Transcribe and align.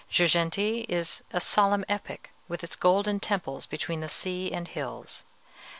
Girgenti 0.11 0.83
is 0.89 1.21
a 1.31 1.39
solemn 1.39 1.85
epic, 1.87 2.31
with 2.47 2.63
its 2.63 2.75
golden 2.75 3.19
temples 3.19 3.67
between 3.67 3.99
the 3.99 4.09
sea 4.09 4.51
and 4.51 4.67
hills. 4.67 5.25